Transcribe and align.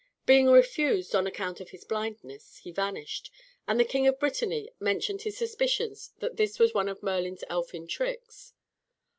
Being 0.25 0.47
refused 0.47 1.13
on 1.13 1.27
account 1.27 1.59
of 1.61 1.69
his 1.69 1.83
blindness 1.83 2.57
he 2.63 2.71
vanished, 2.71 3.29
and 3.67 3.79
the 3.79 3.85
king 3.85 4.07
of 4.07 4.17
Brittany 4.19 4.71
mentioned 4.79 5.21
his 5.21 5.37
suspicions 5.37 6.11
that 6.17 6.37
this 6.37 6.57
was 6.57 6.73
one 6.73 6.89
of 6.89 7.03
Merlin's 7.03 7.43
elfin 7.51 7.85
tricks. 7.85 8.55